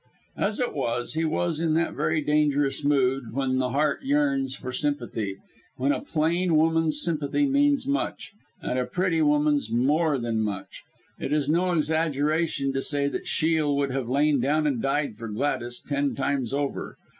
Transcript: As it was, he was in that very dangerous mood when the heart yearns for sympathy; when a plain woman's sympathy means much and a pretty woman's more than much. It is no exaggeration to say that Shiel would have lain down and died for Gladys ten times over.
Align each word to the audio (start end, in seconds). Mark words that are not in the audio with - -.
As 0.37 0.59
it 0.59 0.73
was, 0.73 1.13
he 1.13 1.25
was 1.25 1.59
in 1.59 1.75
that 1.75 1.93
very 1.93 2.21
dangerous 2.21 2.83
mood 2.83 3.33
when 3.33 3.59
the 3.59 3.69
heart 3.69 4.01
yearns 4.01 4.55
for 4.55 4.71
sympathy; 4.71 5.37
when 5.75 5.91
a 5.91 6.01
plain 6.01 6.55
woman's 6.55 6.99
sympathy 6.99 7.45
means 7.45 7.85
much 7.85 8.31
and 8.63 8.79
a 8.79 8.87
pretty 8.87 9.21
woman's 9.21 9.69
more 9.69 10.17
than 10.17 10.41
much. 10.41 10.81
It 11.19 11.31
is 11.31 11.49
no 11.49 11.71
exaggeration 11.73 12.73
to 12.73 12.81
say 12.81 13.09
that 13.09 13.27
Shiel 13.27 13.77
would 13.77 13.91
have 13.91 14.09
lain 14.09 14.39
down 14.41 14.65
and 14.65 14.81
died 14.81 15.17
for 15.19 15.27
Gladys 15.27 15.79
ten 15.79 16.15
times 16.15 16.51
over. 16.51 16.97